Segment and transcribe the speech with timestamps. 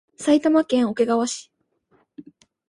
[0.17, 1.51] 埼玉県桶川市